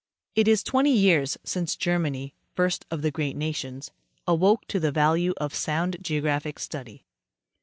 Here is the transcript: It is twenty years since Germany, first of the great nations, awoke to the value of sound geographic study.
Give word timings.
It 0.33 0.47
is 0.47 0.63
twenty 0.63 0.91
years 0.97 1.37
since 1.43 1.75
Germany, 1.75 2.33
first 2.55 2.87
of 2.89 3.03
the 3.03 3.11
great 3.11 3.35
nations, 3.35 3.91
awoke 4.25 4.65
to 4.69 4.79
the 4.79 4.91
value 4.91 5.35
of 5.37 5.53
sound 5.53 5.97
geographic 6.01 6.57
study. 6.57 7.05